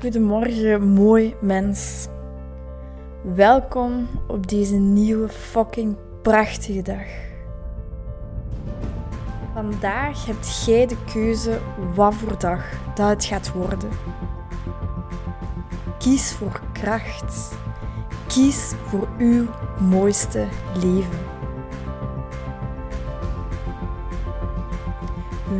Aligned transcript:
Goedemorgen, 0.00 0.82
mooi 0.88 1.34
mens. 1.40 2.08
Welkom 3.34 4.08
op 4.26 4.48
deze 4.48 4.74
nieuwe 4.74 5.28
fucking 5.28 5.96
prachtige 6.22 6.82
dag. 6.82 7.06
Vandaag 9.54 10.26
hebt 10.26 10.64
jij 10.66 10.86
de 10.86 10.96
keuze 11.12 11.58
wat 11.94 12.14
voor 12.14 12.38
dag 12.38 12.64
dat 12.94 13.08
het 13.08 13.24
gaat 13.24 13.52
worden. 13.52 13.90
Kies 15.98 16.32
voor 16.32 16.60
kracht. 16.72 17.52
Kies 18.26 18.72
voor 18.86 19.08
uw 19.18 19.46
mooiste 19.80 20.46
leven. 20.74 21.18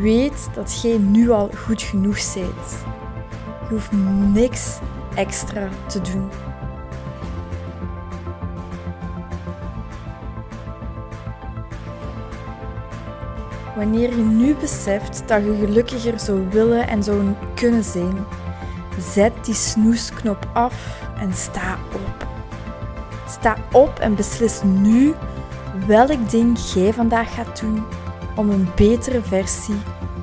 Weet 0.01 0.49
dat 0.55 0.81
jij 0.83 0.99
nu 0.99 1.31
al 1.31 1.51
goed 1.67 1.83
genoeg 1.83 2.35
bent. 2.35 2.90
Je 3.71 3.77
hoeft 3.77 3.93
niks 4.33 4.79
extra 5.15 5.69
te 5.87 6.01
doen. 6.01 6.31
Wanneer 13.77 14.17
je 14.17 14.23
nu 14.23 14.55
beseft 14.55 15.23
dat 15.27 15.45
je 15.45 15.57
gelukkiger 15.61 16.21
zou 16.21 16.49
willen 16.51 16.89
en 16.89 17.03
zou 17.03 17.23
kunnen 17.55 17.85
zijn, 17.85 18.25
zet 18.99 19.33
die 19.45 19.55
snoesknop 19.55 20.49
af 20.53 21.01
en 21.21 21.35
sta 21.35 21.79
op. 21.93 22.27
Sta 23.29 23.57
op 23.73 23.99
en 23.99 24.15
beslis 24.15 24.61
nu 24.63 25.15
welk 25.87 26.31
ding 26.31 26.59
jij 26.59 26.93
vandaag 26.93 27.35
gaat 27.35 27.61
doen 27.61 27.85
om 28.37 28.51
een 28.51 28.69
betere 28.77 29.23
versie 29.23 29.79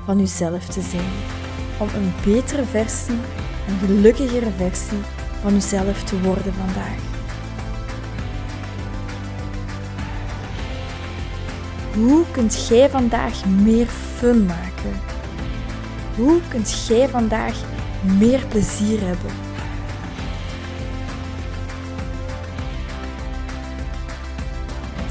van 0.06 0.20
jezelf 0.20 0.66
te 0.66 0.82
zijn. 0.82 1.12
Om 1.80 1.88
een 1.88 2.14
betere 2.26 2.64
versie, 2.64 3.20
een 3.68 3.80
gelukkigere 3.80 4.52
versie 4.58 4.98
van 5.42 5.54
jezelf 5.54 6.04
te 6.04 6.22
worden 6.22 6.54
vandaag. 6.54 7.16
Hoe 11.94 12.24
kunt 12.32 12.68
jij 12.68 12.90
vandaag 12.90 13.46
meer 13.46 13.88
fun 13.88 14.46
maken? 14.46 15.00
Hoe 16.16 16.40
kunt 16.48 16.88
jij 16.88 17.10
vandaag 17.10 17.56
meer 18.02 18.46
plezier 18.48 19.00
hebben? 19.02 19.32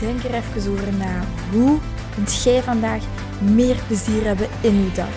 Denk 0.00 0.22
er 0.22 0.34
even 0.34 0.72
over 0.72 0.92
na. 0.92 1.24
Hoe 1.52 1.78
kunt 2.14 2.42
jij 2.42 2.62
vandaag 2.62 3.02
meer 3.40 3.76
plezier 3.86 4.24
hebben 4.24 4.48
in 4.60 4.84
je 4.84 4.92
dag? 4.92 5.14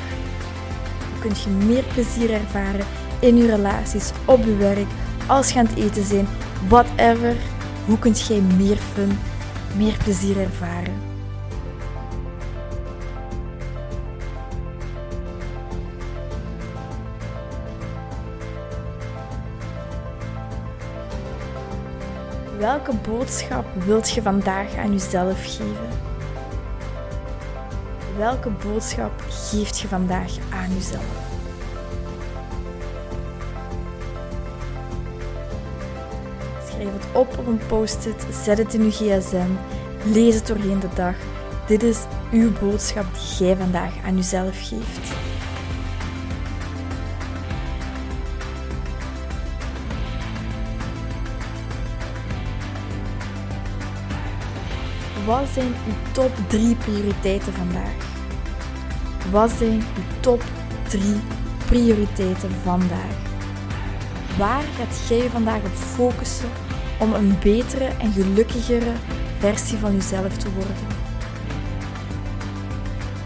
Hoe 1.09 1.19
kunt 1.19 1.41
je 1.41 1.49
meer 1.49 1.83
plezier 1.83 2.31
ervaren 2.31 2.85
in 3.19 3.37
je 3.37 3.45
relaties, 3.47 4.11
op 4.25 4.43
je 4.43 4.55
werk, 4.55 4.87
als 5.27 5.51
je 5.51 5.59
aan 5.59 5.65
het 5.65 5.77
eten 5.77 6.03
zijn, 6.03 6.27
whatever? 6.67 7.35
Hoe 7.85 7.99
kunt 7.99 8.27
jij 8.27 8.41
meer 8.57 8.77
fun, 8.77 9.19
meer 9.77 9.97
plezier 10.03 10.39
ervaren? 10.41 11.07
Welke 22.57 22.91
boodschap 23.07 23.65
wilt 23.85 24.09
je 24.09 24.21
vandaag 24.21 24.75
aan 24.75 24.91
jezelf 24.91 25.41
geven? 25.41 25.89
Welke 28.17 28.49
boodschap 28.49 29.11
geeft 29.29 29.79
je 29.79 29.87
vandaag 29.87 30.31
aan 30.53 30.73
jezelf? 30.73 31.28
Schrijf 36.79 36.93
het 36.93 37.07
op 37.13 37.37
op 37.37 37.47
een 37.47 37.59
post-it, 37.67 38.25
zet 38.43 38.57
het 38.57 38.73
in 38.73 38.83
je 38.83 38.91
gsm, 38.91 39.49
lees 40.13 40.35
het 40.35 40.47
doorheen 40.47 40.79
de 40.79 40.87
dag. 40.95 41.15
Dit 41.67 41.83
is 41.83 41.97
uw 42.31 42.51
boodschap 42.59 43.05
die 43.13 43.45
jij 43.45 43.55
vandaag 43.55 43.93
aan 44.05 44.15
jezelf 44.15 44.67
geeft. 44.67 45.11
Wat 55.25 55.47
zijn 55.53 55.73
uw 55.87 56.11
top 56.11 56.31
3 56.47 56.75
prioriteiten 56.75 57.53
vandaag? 57.53 57.95
Wat 59.31 59.51
zijn 59.51 59.83
uw 59.97 60.19
top 60.19 60.43
3 60.87 61.01
prioriteiten 61.65 62.51
vandaag? 62.63 63.27
Waar 64.37 64.63
gaat 64.77 65.07
jij 65.07 65.29
vandaag 65.29 65.61
op 65.63 65.75
focussen 65.75 66.49
om 66.99 67.13
een 67.13 67.37
betere 67.39 67.85
en 67.85 68.11
gelukkigere 68.11 68.91
versie 69.39 69.77
van 69.77 69.93
jezelf 69.93 70.37
te 70.37 70.51
worden? 70.51 70.75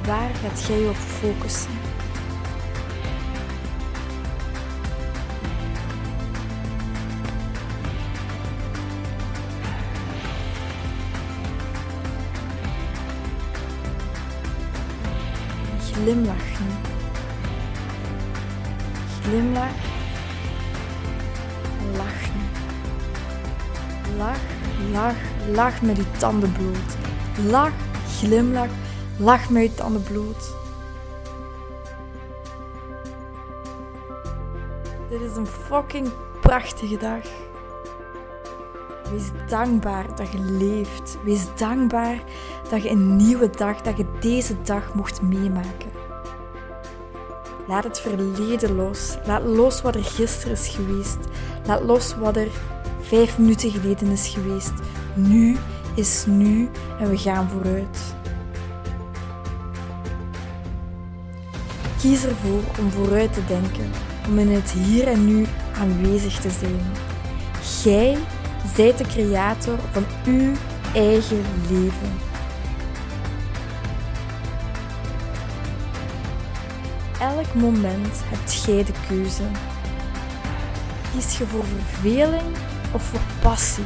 Waar 0.05 0.29
gaat 0.35 0.65
jij 0.67 0.87
op 0.87 0.95
focussen? 0.95 1.71
Glimlach 15.93 16.59
nu. 16.59 16.71
Glimlach. 19.21 19.82
Lach, 24.17 24.39
lach, 24.91 25.15
lach 25.51 25.81
met 25.81 25.97
je 25.97 26.11
tanden 26.17 26.51
bloot. 26.51 26.97
Lach, 27.49 27.73
glimlach, 28.19 28.69
lach 29.17 29.49
met 29.49 29.63
je 29.63 29.73
tanden 29.73 30.03
bloot. 30.03 30.55
Dit 35.09 35.21
is 35.21 35.35
een 35.35 35.47
fucking 35.47 36.07
prachtige 36.41 36.97
dag. 36.97 37.21
Wees 39.11 39.31
dankbaar 39.47 40.15
dat 40.15 40.31
je 40.31 40.39
leeft. 40.39 41.17
Wees 41.23 41.45
dankbaar 41.55 42.17
dat 42.69 42.83
je 42.83 42.89
een 42.89 43.15
nieuwe 43.15 43.49
dag, 43.49 43.81
dat 43.81 43.97
je 43.97 44.05
deze 44.19 44.61
dag 44.61 44.93
mocht 44.93 45.21
meemaken. 45.21 45.91
Laat 47.67 47.83
het 47.83 47.99
verleden 47.99 48.75
los. 48.75 49.17
Laat 49.25 49.43
los 49.43 49.81
wat 49.81 49.95
er 49.95 50.03
gisteren 50.03 50.53
is 50.53 50.67
geweest. 50.67 51.17
Laat 51.65 51.81
los 51.81 52.15
wat 52.15 52.35
er 52.35 52.47
vijf 53.03 53.37
minuten 53.37 53.71
geleden 53.71 54.07
is 54.07 54.27
geweest. 54.27 54.73
Nu 55.13 55.57
is 55.95 56.25
nu 56.27 56.69
en 56.99 57.09
we 57.09 57.17
gaan 57.17 57.49
vooruit. 57.49 58.15
Kies 61.99 62.25
ervoor 62.25 62.61
om 62.79 62.91
vooruit 62.91 63.33
te 63.33 63.45
denken, 63.45 63.89
om 64.27 64.39
in 64.39 64.51
het 64.51 64.71
hier 64.71 65.07
en 65.07 65.25
nu 65.25 65.45
aanwezig 65.79 66.39
te 66.39 66.49
zijn. 66.49 66.81
Jij 67.83 68.17
zijt 68.75 68.97
de 68.97 69.03
creator 69.03 69.79
van 69.91 70.05
uw 70.25 70.51
eigen 70.93 71.45
leven. 71.69 72.11
Elk 77.19 77.53
moment 77.53 78.21
hebt 78.23 78.63
jij 78.65 78.83
de 78.83 78.93
keuze. 79.07 79.43
Kies 81.11 81.37
je 81.37 81.45
voor 81.45 81.63
verveling 81.63 82.55
of 82.93 83.03
voor 83.03 83.19
passie? 83.41 83.83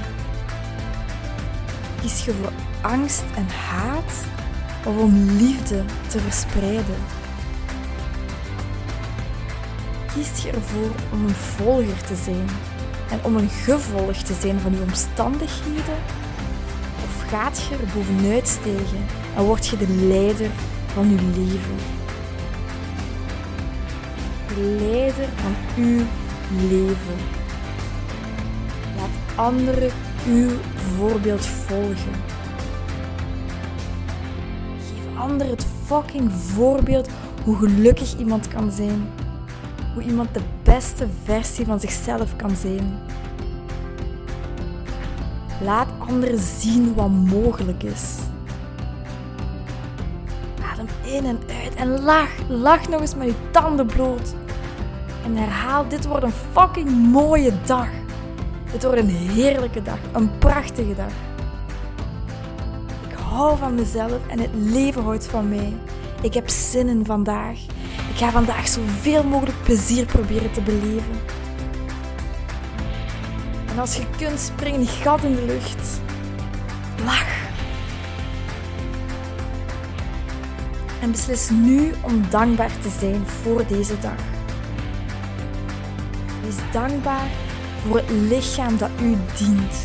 Kies 2.01 2.25
je 2.25 2.33
voor 2.33 2.51
angst 2.81 3.23
en 3.35 3.47
haat 3.49 4.13
of 4.85 4.97
om 4.97 5.13
liefde 5.13 5.83
te 6.07 6.19
verspreiden? 6.19 6.95
Kies 10.13 10.43
je 10.43 10.51
ervoor 10.51 10.91
om 11.11 11.23
een 11.25 11.35
volger 11.35 12.03
te 12.07 12.15
zijn 12.15 12.47
en 13.09 13.19
om 13.23 13.35
een 13.35 13.49
gevolg 13.49 14.17
te 14.17 14.33
zijn 14.33 14.59
van 14.59 14.71
je 14.71 14.81
omstandigheden? 14.81 15.97
Of 17.03 17.29
gaat 17.29 17.61
je 17.69 17.75
er 17.75 17.93
bovenuit 17.93 18.47
stegen 18.47 19.05
en 19.35 19.43
word 19.43 19.67
je 19.67 19.77
de 19.77 19.87
leider 19.87 20.49
van 20.93 21.09
je 21.09 21.21
leven? 21.35 21.75
De 24.47 24.77
leider 24.79 25.27
van 25.35 25.55
uw 25.83 26.05
leven. 26.69 27.36
Anderen 29.37 29.91
uw 30.27 30.49
voorbeeld 30.95 31.45
volgen. 31.45 32.13
Geef 34.77 35.17
anderen 35.17 35.51
het 35.51 35.65
fucking 35.85 36.31
voorbeeld 36.31 37.09
hoe 37.43 37.55
gelukkig 37.55 38.17
iemand 38.17 38.47
kan 38.47 38.71
zijn. 38.71 39.09
Hoe 39.93 40.03
iemand 40.03 40.33
de 40.33 40.41
beste 40.63 41.07
versie 41.23 41.65
van 41.65 41.79
zichzelf 41.79 42.35
kan 42.35 42.55
zijn. 42.55 42.99
Laat 45.63 45.87
anderen 45.97 46.39
zien 46.39 46.93
wat 46.93 47.09
mogelijk 47.09 47.83
is. 47.83 48.15
Adem 50.71 50.87
in 51.03 51.25
en 51.25 51.39
uit 51.63 51.75
en 51.75 52.01
lach. 52.01 52.29
Lach 52.49 52.89
nog 52.89 53.01
eens 53.01 53.15
met 53.15 53.27
je 53.27 53.51
tanden 53.51 53.85
bloot. 53.85 54.33
En 55.25 55.35
herhaal, 55.35 55.87
dit 55.87 56.05
wordt 56.05 56.23
een 56.23 56.33
fucking 56.51 56.89
mooie 57.11 57.51
dag. 57.65 57.87
Dit 58.77 58.85
wordt 58.85 59.01
een 59.01 59.29
heerlijke 59.33 59.81
dag, 59.81 59.97
een 60.13 60.37
prachtige 60.37 60.95
dag. 60.95 61.11
Ik 63.09 63.17
hou 63.17 63.57
van 63.57 63.75
mezelf 63.75 64.27
en 64.27 64.39
het 64.39 64.49
leven 64.53 65.03
houdt 65.03 65.27
van 65.27 65.49
mij. 65.49 65.73
Ik 66.21 66.33
heb 66.33 66.49
zin 66.49 66.87
in 66.87 67.05
vandaag. 67.05 67.59
Ik 68.09 68.15
ga 68.15 68.31
vandaag 68.31 68.67
zoveel 68.67 69.23
mogelijk 69.23 69.63
plezier 69.63 70.05
proberen 70.05 70.51
te 70.51 70.61
beleven. 70.61 71.19
En 73.69 73.79
als 73.79 73.95
je 73.95 74.03
kunt, 74.17 74.39
spring 74.39 74.75
een 74.75 74.87
gat 74.87 75.23
in 75.23 75.35
de 75.35 75.45
lucht. 75.45 76.01
Lach. 77.05 77.35
En 81.01 81.11
beslis 81.11 81.49
nu 81.49 81.93
om 82.01 82.23
dankbaar 82.29 82.79
te 82.81 82.89
zijn 82.99 83.27
voor 83.27 83.67
deze 83.67 83.99
dag. 83.99 84.19
Wees 86.43 86.71
dankbaar 86.71 87.46
voor 87.87 87.95
het 87.95 88.09
lichaam 88.09 88.77
dat 88.77 88.89
u 89.01 89.17
dient. 89.37 89.75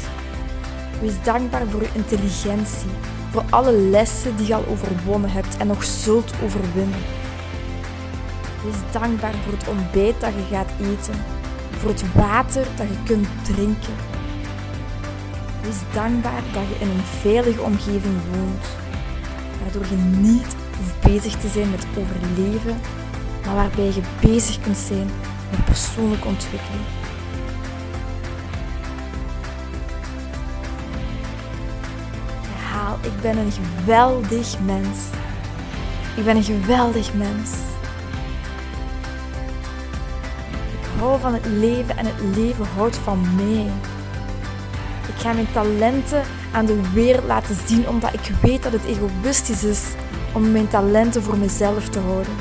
Wees 1.00 1.22
dankbaar 1.22 1.66
voor 1.66 1.80
uw 1.80 1.86
intelligentie, 1.92 2.90
voor 3.30 3.44
alle 3.50 3.72
lessen 3.72 4.36
die 4.36 4.46
je 4.46 4.54
al 4.54 4.66
overwonnen 4.66 5.30
hebt 5.30 5.56
en 5.56 5.66
nog 5.66 5.84
zult 5.84 6.32
overwinnen. 6.44 7.00
Wees 8.64 8.92
dankbaar 8.92 9.34
voor 9.44 9.52
het 9.52 9.68
ontbijt 9.68 10.20
dat 10.20 10.32
je 10.34 10.54
gaat 10.54 10.70
eten, 10.80 11.14
voor 11.78 11.90
het 11.90 12.14
water 12.14 12.66
dat 12.76 12.86
je 12.88 13.02
kunt 13.04 13.28
drinken. 13.42 13.94
Wees 15.62 15.78
dankbaar 15.92 16.42
dat 16.52 16.62
je 16.68 16.84
in 16.84 16.90
een 16.90 17.04
veilige 17.20 17.62
omgeving 17.62 18.16
woont, 18.34 18.66
waardoor 19.62 19.86
je 19.90 20.04
niet 20.20 20.56
hoeft 20.78 21.00
bezig 21.00 21.40
te 21.40 21.48
zijn 21.48 21.70
met 21.70 21.86
overleven, 21.98 22.80
maar 23.44 23.54
waarbij 23.54 23.92
je 23.94 24.02
bezig 24.20 24.60
kunt 24.60 24.76
zijn 24.76 25.10
met 25.50 25.64
persoonlijke 25.64 26.28
ontwikkeling. 26.28 27.01
Ik 33.00 33.20
ben 33.20 33.38
een 33.38 33.52
geweldig 33.52 34.60
mens. 34.60 34.98
Ik 36.16 36.24
ben 36.24 36.36
een 36.36 36.42
geweldig 36.42 37.14
mens. 37.14 37.50
Ik 40.72 40.88
hou 40.98 41.20
van 41.20 41.34
het 41.34 41.46
leven 41.46 41.96
en 41.96 42.06
het 42.06 42.36
leven 42.36 42.66
houdt 42.76 42.96
van 42.96 43.34
mij. 43.36 43.70
Ik 45.08 45.14
ga 45.16 45.32
mijn 45.32 45.52
talenten 45.52 46.22
aan 46.52 46.66
de 46.66 46.80
wereld 46.92 47.24
laten 47.24 47.56
zien 47.66 47.88
omdat 47.88 48.12
ik 48.12 48.32
weet 48.42 48.62
dat 48.62 48.72
het 48.72 48.84
egoïstisch 48.84 49.64
is 49.64 49.82
om 50.32 50.52
mijn 50.52 50.68
talenten 50.68 51.22
voor 51.22 51.38
mezelf 51.38 51.88
te 51.88 51.98
houden. 51.98 52.32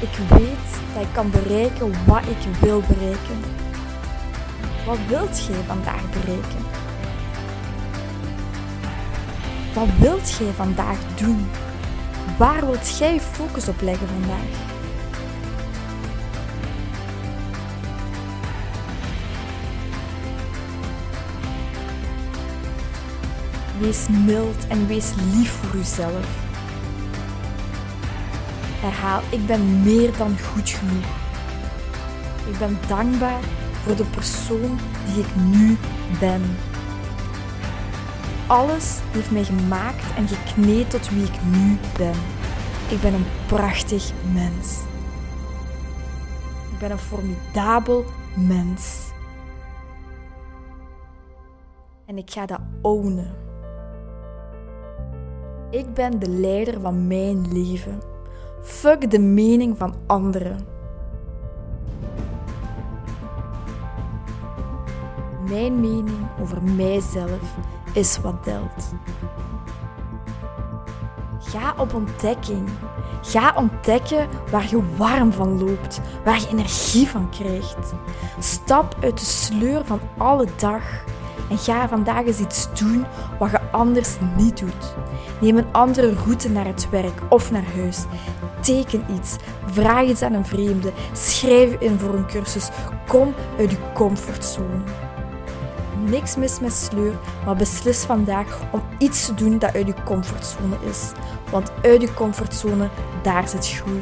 Ik 0.00 0.16
weet 0.28 0.80
dat 0.94 1.02
ik 1.02 1.12
kan 1.12 1.30
bereiken 1.30 1.92
wat 2.06 2.22
ik 2.22 2.60
wil 2.60 2.82
bereiken. 2.88 3.40
Wat 4.86 4.98
wilt 5.08 5.46
jij 5.46 5.62
vandaag 5.66 6.10
bereiken? 6.10 6.81
Wat 9.74 9.88
wilt 9.98 10.30
jij 10.30 10.52
vandaag 10.52 10.98
doen? 11.14 11.48
Waar 12.38 12.66
wilt 12.66 12.98
jij 12.98 13.20
focus 13.20 13.68
op 13.68 13.80
leggen 13.80 14.06
vandaag? 14.08 14.70
Wees 23.78 24.06
mild 24.24 24.66
en 24.68 24.86
wees 24.86 25.12
lief 25.32 25.50
voor 25.50 25.80
uzelf. 25.80 26.26
Herhaal, 28.80 29.20
ik 29.30 29.46
ben 29.46 29.82
meer 29.82 30.16
dan 30.16 30.38
goed 30.38 30.70
genoeg. 30.70 31.06
Ik 32.50 32.58
ben 32.58 32.78
dankbaar 32.88 33.42
voor 33.84 33.96
de 33.96 34.04
persoon 34.04 34.78
die 35.06 35.24
ik 35.24 35.36
nu 35.36 35.76
ben. 36.20 36.42
Alles 38.52 39.00
heeft 39.02 39.30
mij 39.30 39.44
gemaakt 39.44 40.14
en 40.16 40.28
gekneed 40.28 40.90
tot 40.90 41.08
wie 41.08 41.24
ik 41.24 41.42
nu 41.44 41.78
ben. 41.98 42.14
Ik 42.90 43.00
ben 43.00 43.14
een 43.14 43.26
prachtig 43.46 44.12
mens. 44.32 44.80
Ik 46.72 46.78
ben 46.78 46.90
een 46.90 46.98
formidabel 46.98 48.04
mens. 48.36 49.10
En 52.06 52.18
ik 52.18 52.30
ga 52.30 52.46
dat 52.46 52.60
ownen. 52.82 53.34
Ik 55.70 55.94
ben 55.94 56.18
de 56.18 56.28
leider 56.28 56.80
van 56.80 57.06
mijn 57.06 57.52
leven. 57.52 58.00
Fuck 58.62 59.10
de 59.10 59.18
mening 59.18 59.78
van 59.78 59.94
anderen. 60.06 60.58
Mijn 65.48 65.80
mening 65.80 66.26
over 66.40 66.62
mijzelf 66.62 67.56
is 67.92 68.18
wat 68.20 68.42
telt. 68.42 68.92
Ga 71.38 71.74
op 71.78 71.94
ontdekking. 71.94 72.68
Ga 73.22 73.52
ontdekken 73.56 74.28
waar 74.50 74.68
je 74.70 74.96
warm 74.96 75.32
van 75.32 75.64
loopt, 75.64 76.00
waar 76.24 76.40
je 76.40 76.48
energie 76.48 77.08
van 77.08 77.30
krijgt. 77.30 77.92
Stap 78.38 78.96
uit 79.00 79.18
de 79.18 79.24
sleur 79.24 79.84
van 79.84 80.00
alle 80.16 80.46
dag 80.56 80.82
en 81.50 81.58
ga 81.58 81.88
vandaag 81.88 82.24
eens 82.24 82.38
iets 82.38 82.68
doen 82.78 83.04
wat 83.38 83.50
je 83.50 83.60
anders 83.70 84.16
niet 84.36 84.58
doet. 84.58 84.94
Neem 85.40 85.56
een 85.56 85.72
andere 85.72 86.14
route 86.14 86.50
naar 86.50 86.66
het 86.66 86.90
werk 86.90 87.20
of 87.28 87.50
naar 87.50 87.74
huis. 87.76 88.04
Teken 88.60 89.04
iets. 89.14 89.36
Vraag 89.66 90.04
iets 90.04 90.22
aan 90.22 90.32
een 90.32 90.46
vreemde. 90.46 90.92
Schrijf 91.12 91.80
in 91.80 91.98
voor 91.98 92.14
een 92.14 92.26
cursus. 92.26 92.68
Kom 93.06 93.34
uit 93.58 93.70
je 93.70 93.76
comfortzone. 93.94 94.82
Niks 96.12 96.36
mis 96.36 96.60
met 96.60 96.72
sleur, 96.72 97.14
maar 97.44 97.56
beslis 97.56 98.04
vandaag 98.04 98.60
om 98.72 98.82
iets 98.98 99.26
te 99.26 99.34
doen 99.34 99.58
dat 99.58 99.74
uit 99.74 99.86
je 99.86 99.94
comfortzone 100.04 100.76
is. 100.90 101.12
Want 101.50 101.72
uit 101.82 102.00
je 102.00 102.14
comfortzone, 102.14 102.88
daar 103.22 103.48
zit 103.48 103.68
groei. 103.68 104.00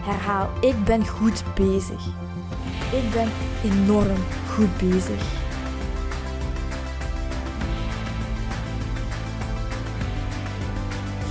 Herhaal, 0.00 0.48
ik 0.60 0.84
ben 0.84 1.06
goed 1.06 1.44
bezig. 1.54 2.06
Ik 2.92 3.10
ben 3.12 3.28
enorm 3.64 4.24
goed 4.54 4.76
bezig. 4.76 5.22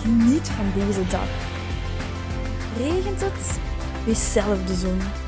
Geniet 0.01 0.50
van 0.50 0.65
deze 0.75 1.07
dag. 1.07 1.27
Regent 2.77 3.21
het? 3.21 3.59
Wees 4.06 4.31
zelf 4.31 4.63
de 4.65 4.74
zon. 4.74 5.25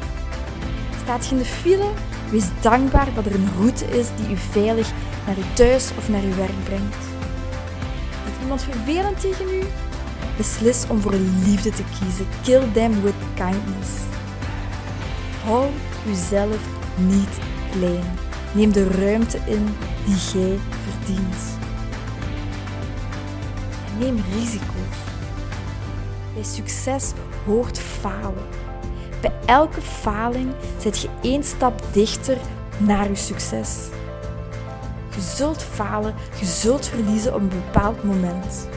Staat 1.07 1.25
je 1.25 1.31
in 1.31 1.37
de 1.37 1.45
file? 1.45 1.89
Wees 2.29 2.45
dankbaar 2.61 3.13
dat 3.13 3.25
er 3.25 3.35
een 3.35 3.49
route 3.57 3.85
is 3.85 4.07
die 4.15 4.29
u 4.29 4.37
veilig 4.37 4.91
naar 5.25 5.35
uw 5.35 5.53
thuis 5.53 5.91
of 5.97 6.09
naar 6.09 6.21
uw 6.21 6.35
werk 6.35 6.63
brengt. 6.63 6.95
Is 8.25 8.41
iemand 8.41 8.63
vervelend 8.63 9.19
tegen 9.19 9.45
u? 9.49 9.63
Beslis 10.37 10.85
om 10.89 11.01
voor 11.01 11.13
liefde 11.45 11.69
te 11.69 11.83
kiezen. 11.99 12.27
Kill 12.43 12.71
them 12.73 13.01
with 13.01 13.13
kindness. 13.33 13.89
Hou 15.43 15.69
uzelf 16.07 16.59
niet 16.95 17.39
klein. 17.71 18.03
Neem 18.51 18.71
de 18.71 18.87
ruimte 18.87 19.37
in 19.45 19.65
die 20.05 20.15
jij 20.15 20.59
verdient. 20.83 21.37
En 23.87 23.97
neem 23.99 24.23
risico's. 24.33 24.97
Bij 26.33 26.43
succes 26.43 27.11
hoort 27.45 27.79
falen. 27.79 28.66
Bij 29.21 29.31
elke 29.45 29.81
faling 29.81 30.51
zit 30.77 30.99
je 30.99 31.09
één 31.21 31.43
stap 31.43 31.81
dichter 31.91 32.37
naar 32.77 33.09
je 33.09 33.15
succes. 33.15 33.87
Je 35.15 35.21
zult 35.21 35.63
falen, 35.63 36.13
je 36.39 36.45
zult 36.45 36.87
verliezen 36.87 37.33
op 37.33 37.39
een 37.39 37.61
bepaald 37.65 38.03
moment. 38.03 38.67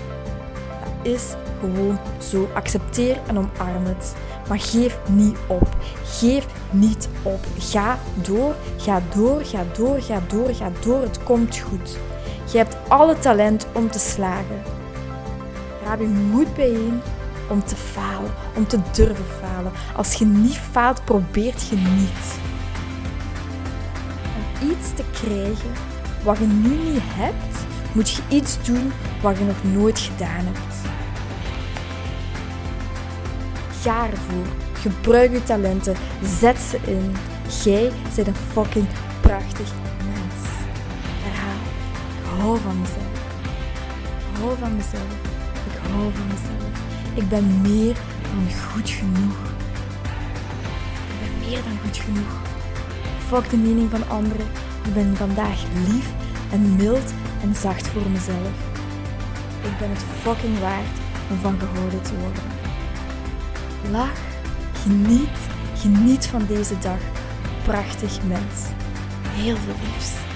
Dat 0.85 1.13
is 1.13 1.35
gewoon 1.61 1.99
zo. 2.19 2.49
Accepteer 2.55 3.19
en 3.27 3.39
omarm 3.39 3.85
het. 3.85 4.15
Maar 4.49 4.61
geef 4.61 4.99
niet 5.09 5.37
op. 5.47 5.69
Geef 6.05 6.47
niet 6.71 7.09
op. 7.23 7.41
Ga 7.59 7.99
door, 8.15 8.55
ga 8.77 9.01
door, 9.15 9.45
ga 9.45 9.65
door, 9.77 10.01
ga 10.01 10.21
door, 10.29 10.55
ga 10.55 10.71
door. 10.85 11.01
Het 11.01 11.23
komt 11.23 11.59
goed. 11.59 11.99
Je 12.53 12.59
hebt 12.59 12.77
alle 12.89 13.19
talent 13.19 13.67
om 13.73 13.91
te 13.91 13.99
slagen. 13.99 14.63
Raap 15.85 16.01
je 16.01 16.07
moed 16.07 16.55
bijeen 16.55 17.01
om 17.51 17.65
te 17.65 17.77
falen, 17.77 18.31
om 18.57 18.67
te 18.67 18.79
durven 18.93 19.25
falen. 19.41 19.50
Als 19.97 20.15
je 20.15 20.25
niet 20.25 20.61
faalt, 20.71 21.05
probeert 21.05 21.69
je 21.69 21.77
niet. 21.77 22.39
Om 24.37 24.71
iets 24.71 24.93
te 24.95 25.05
krijgen 25.13 25.73
wat 26.23 26.39
je 26.39 26.47
nu 26.47 26.91
niet 26.91 27.03
hebt, 27.03 27.59
moet 27.93 28.11
je 28.11 28.23
iets 28.29 28.65
doen 28.65 28.93
wat 29.23 29.39
je 29.39 29.45
nog 29.45 29.73
nooit 29.75 29.99
gedaan 29.99 30.45
hebt. 30.45 30.77
Ga 33.83 34.07
ervoor. 34.11 34.47
Gebruik 34.73 35.33
je 35.33 35.43
talenten. 35.43 35.95
Zet 36.23 36.59
ze 36.59 36.79
in. 36.87 37.15
Jij 37.65 37.93
bent 38.15 38.27
een 38.27 38.35
fucking 38.53 38.87
prachtig 39.21 39.73
mens. 40.05 40.49
Herhaal. 41.23 41.61
Ik 42.19 42.41
hou 42.41 42.59
van 42.59 42.81
mezelf. 42.81 43.19
Ik 44.33 44.41
hou 44.41 44.59
van 44.59 44.77
mezelf. 44.77 45.13
Ik 45.67 45.91
hou 45.91 46.13
van 46.15 46.27
mezelf. 46.27 46.71
Ik 47.15 47.29
ben 47.29 47.61
meer 47.61 47.95
dan 48.23 48.71
goed 48.73 48.91
genoeg. 48.91 49.50
Meer 51.51 51.63
dan 51.63 51.79
goed 51.85 51.97
genoeg. 51.97 52.33
Fuck 53.27 53.51
de 53.51 53.57
mening 53.57 53.91
van 53.91 54.09
anderen. 54.09 54.47
Ik 54.87 54.95
ben 54.95 55.17
vandaag 55.17 55.63
lief 55.87 56.09
en 56.53 56.77
mild 56.77 57.13
en 57.43 57.55
zacht 57.55 57.89
voor 57.89 58.11
mezelf. 58.11 58.55
Ik 59.63 59.79
ben 59.79 59.91
het 59.91 60.05
fucking 60.21 60.59
waard 60.59 60.97
om 61.31 61.39
van 61.39 61.59
gehouden 61.59 62.03
te 62.03 62.19
worden. 62.19 62.43
Lach, 63.91 64.19
geniet, 64.83 65.39
geniet 65.77 66.27
van 66.27 66.47
deze 66.47 66.79
dag. 66.79 67.01
Prachtig 67.65 68.23
mens. 68.23 68.65
Heel 69.29 69.57
veel 69.57 69.75
liefs. 69.85 70.30